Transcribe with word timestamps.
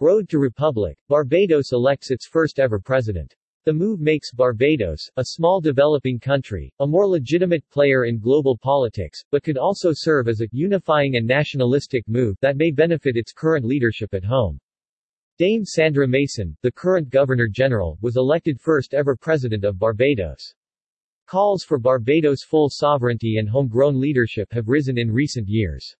Road 0.00 0.28
to 0.30 0.40
Republic, 0.40 0.98
Barbados 1.08 1.70
elects 1.70 2.10
its 2.10 2.26
first 2.26 2.58
ever 2.58 2.80
president. 2.80 3.32
The 3.64 3.72
move 3.72 4.00
makes 4.00 4.32
Barbados, 4.32 5.08
a 5.16 5.24
small 5.24 5.60
developing 5.60 6.18
country, 6.18 6.72
a 6.80 6.86
more 6.86 7.06
legitimate 7.06 7.62
player 7.70 8.04
in 8.04 8.18
global 8.18 8.58
politics, 8.58 9.22
but 9.30 9.44
could 9.44 9.56
also 9.56 9.92
serve 9.94 10.26
as 10.26 10.40
a 10.40 10.48
unifying 10.50 11.14
and 11.14 11.24
nationalistic 11.24 12.08
move 12.08 12.36
that 12.40 12.56
may 12.56 12.72
benefit 12.72 13.16
its 13.16 13.32
current 13.32 13.64
leadership 13.64 14.12
at 14.14 14.24
home. 14.24 14.58
Dame 15.38 15.64
Sandra 15.64 16.08
Mason, 16.08 16.56
the 16.62 16.72
current 16.72 17.08
Governor-General, 17.08 17.96
was 18.00 18.16
elected 18.16 18.60
first 18.60 18.94
ever 18.94 19.14
President 19.14 19.64
of 19.64 19.78
Barbados. 19.78 20.54
Calls 21.26 21.62
for 21.62 21.78
Barbados' 21.78 22.42
full 22.42 22.68
sovereignty 22.68 23.36
and 23.38 23.48
homegrown 23.48 24.00
leadership 24.00 24.52
have 24.52 24.66
risen 24.66 24.98
in 24.98 25.12
recent 25.12 25.48
years. 25.48 25.94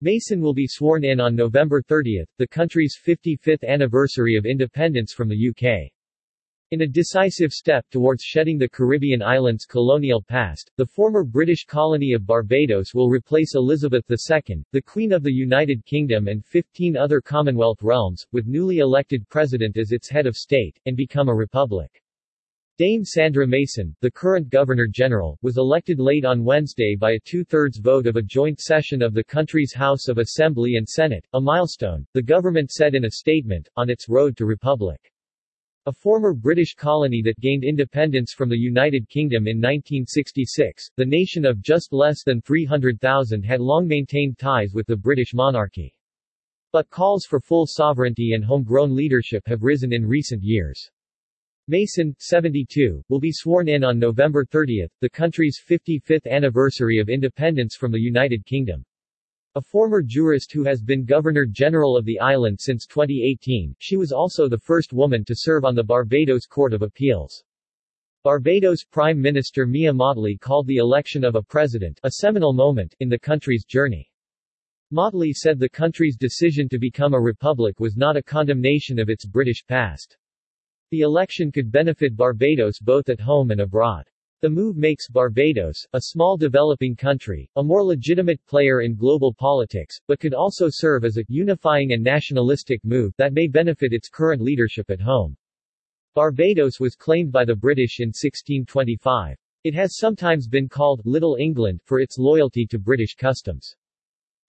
Mason 0.00 0.40
will 0.40 0.54
be 0.54 0.68
sworn 0.68 1.02
in 1.02 1.18
on 1.18 1.34
November 1.34 1.82
30, 1.82 2.22
the 2.36 2.46
country's 2.46 2.96
55th 3.04 3.64
anniversary 3.66 4.36
of 4.36 4.46
independence 4.46 5.12
from 5.12 5.28
the 5.28 5.48
UK. 5.48 5.90
In 6.70 6.82
a 6.82 6.86
decisive 6.86 7.50
step 7.50 7.84
towards 7.90 8.22
shedding 8.22 8.58
the 8.58 8.68
Caribbean 8.68 9.22
islands' 9.22 9.66
colonial 9.66 10.22
past, 10.22 10.70
the 10.76 10.86
former 10.86 11.24
British 11.24 11.64
colony 11.64 12.12
of 12.12 12.26
Barbados 12.26 12.94
will 12.94 13.08
replace 13.08 13.56
Elizabeth 13.56 14.04
II, 14.08 14.62
the 14.70 14.82
Queen 14.82 15.10
of 15.12 15.24
the 15.24 15.32
United 15.32 15.84
Kingdom 15.84 16.28
and 16.28 16.44
15 16.44 16.96
other 16.96 17.20
Commonwealth 17.20 17.82
realms, 17.82 18.24
with 18.30 18.46
newly 18.46 18.78
elected 18.78 19.28
president 19.28 19.76
as 19.76 19.90
its 19.90 20.08
head 20.08 20.28
of 20.28 20.36
state, 20.36 20.78
and 20.86 20.96
become 20.96 21.28
a 21.28 21.34
republic. 21.34 22.02
Dame 22.78 23.04
Sandra 23.04 23.44
Mason, 23.44 23.92
the 24.02 24.10
current 24.12 24.50
Governor-General, 24.50 25.36
was 25.42 25.58
elected 25.58 25.98
late 25.98 26.24
on 26.24 26.44
Wednesday 26.44 26.94
by 26.94 27.14
a 27.14 27.20
two-thirds 27.24 27.78
vote 27.78 28.06
of 28.06 28.14
a 28.14 28.22
joint 28.22 28.60
session 28.60 29.02
of 29.02 29.14
the 29.14 29.24
country's 29.24 29.74
House 29.74 30.06
of 30.06 30.18
Assembly 30.18 30.76
and 30.76 30.88
Senate, 30.88 31.26
a 31.34 31.40
milestone, 31.40 32.06
the 32.14 32.22
government 32.22 32.70
said 32.70 32.94
in 32.94 33.06
a 33.06 33.10
statement, 33.10 33.68
on 33.74 33.90
its 33.90 34.08
road 34.08 34.36
to 34.36 34.46
republic. 34.46 35.12
A 35.86 35.92
former 35.92 36.32
British 36.32 36.76
colony 36.76 37.20
that 37.22 37.40
gained 37.40 37.64
independence 37.64 38.32
from 38.32 38.48
the 38.48 38.56
United 38.56 39.08
Kingdom 39.08 39.48
in 39.48 39.56
1966, 39.56 40.90
the 40.94 41.04
nation 41.04 41.44
of 41.44 41.60
just 41.60 41.92
less 41.92 42.22
than 42.22 42.40
300,000 42.42 43.42
had 43.42 43.60
long 43.60 43.88
maintained 43.88 44.38
ties 44.38 44.72
with 44.72 44.86
the 44.86 44.96
British 44.96 45.34
monarchy. 45.34 45.92
But 46.70 46.88
calls 46.90 47.24
for 47.24 47.40
full 47.40 47.66
sovereignty 47.66 48.34
and 48.34 48.44
homegrown 48.44 48.94
leadership 48.94 49.42
have 49.48 49.64
risen 49.64 49.92
in 49.92 50.06
recent 50.06 50.44
years. 50.44 50.88
Mason, 51.70 52.16
72, 52.18 53.04
will 53.10 53.20
be 53.20 53.30
sworn 53.30 53.68
in 53.68 53.84
on 53.84 53.98
November 53.98 54.42
30, 54.42 54.86
the 55.02 55.10
country's 55.10 55.60
55th 55.62 56.26
anniversary 56.26 56.98
of 56.98 57.10
independence 57.10 57.76
from 57.76 57.92
the 57.92 58.00
United 58.00 58.46
Kingdom. 58.46 58.82
A 59.54 59.60
former 59.60 60.00
jurist 60.00 60.50
who 60.50 60.64
has 60.64 60.80
been 60.80 61.04
Governor-General 61.04 61.94
of 61.94 62.06
the 62.06 62.18
island 62.20 62.58
since 62.58 62.86
2018, 62.86 63.76
she 63.80 63.98
was 63.98 64.12
also 64.12 64.48
the 64.48 64.56
first 64.56 64.94
woman 64.94 65.26
to 65.26 65.34
serve 65.36 65.66
on 65.66 65.74
the 65.74 65.84
Barbados 65.84 66.46
Court 66.46 66.72
of 66.72 66.80
Appeals. 66.80 67.44
Barbados 68.24 68.84
Prime 68.84 69.20
Minister 69.20 69.66
Mia 69.66 69.92
Mottley 69.92 70.40
called 70.40 70.66
the 70.66 70.78
election 70.78 71.22
of 71.22 71.34
a 71.34 71.42
president 71.42 72.00
a 72.02 72.12
seminal 72.12 72.54
moment 72.54 72.94
in 73.00 73.10
the 73.10 73.18
country's 73.18 73.66
journey. 73.66 74.10
Mottley 74.90 75.32
said 75.34 75.58
the 75.58 75.68
country's 75.68 76.16
decision 76.16 76.66
to 76.70 76.78
become 76.78 77.12
a 77.12 77.20
republic 77.20 77.78
was 77.78 77.94
not 77.94 78.16
a 78.16 78.22
condemnation 78.22 78.98
of 78.98 79.10
its 79.10 79.26
British 79.26 79.66
past. 79.66 80.16
The 80.90 81.00
election 81.00 81.52
could 81.52 81.70
benefit 81.70 82.16
Barbados 82.16 82.78
both 82.78 83.10
at 83.10 83.20
home 83.20 83.50
and 83.50 83.60
abroad. 83.60 84.08
The 84.40 84.48
move 84.48 84.76
makes 84.76 85.10
Barbados, 85.10 85.86
a 85.92 86.00
small 86.00 86.38
developing 86.38 86.96
country, 86.96 87.50
a 87.56 87.62
more 87.62 87.84
legitimate 87.84 88.40
player 88.46 88.80
in 88.80 88.94
global 88.94 89.34
politics, 89.34 90.00
but 90.06 90.18
could 90.18 90.32
also 90.32 90.68
serve 90.70 91.04
as 91.04 91.18
a 91.18 91.24
unifying 91.28 91.92
and 91.92 92.02
nationalistic 92.02 92.82
move 92.84 93.12
that 93.18 93.34
may 93.34 93.48
benefit 93.48 93.92
its 93.92 94.08
current 94.08 94.40
leadership 94.40 94.88
at 94.88 95.00
home. 95.00 95.36
Barbados 96.14 96.80
was 96.80 96.96
claimed 96.96 97.32
by 97.32 97.44
the 97.44 97.54
British 97.54 98.00
in 98.00 98.08
1625. 98.08 99.36
It 99.64 99.74
has 99.74 99.98
sometimes 99.98 100.48
been 100.48 100.70
called 100.70 101.02
Little 101.04 101.34
England 101.34 101.82
for 101.84 102.00
its 102.00 102.16
loyalty 102.16 102.64
to 102.64 102.78
British 102.78 103.14
customs. 103.14 103.76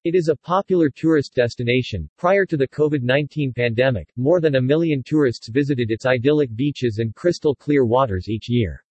It 0.06 0.16
is 0.16 0.30
a 0.30 0.36
popular 0.38 0.90
tourist 0.90 1.36
destination. 1.36 2.10
Prior 2.18 2.46
to 2.46 2.56
the 2.56 2.70
COVID-19 2.70 3.54
pandemic, 3.54 4.10
more 4.16 4.40
than 4.40 4.56
a 4.56 4.62
million 4.62 5.04
tourists 5.04 5.50
visited 5.50 5.92
its 5.92 6.06
idyllic 6.06 6.56
beaches 6.56 7.00
and 7.00 7.14
crystal 7.14 7.54
clear 7.54 7.86
waters 7.86 8.30
each 8.30 8.48
year. 8.48 8.82